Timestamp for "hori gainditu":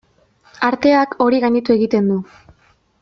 1.25-1.75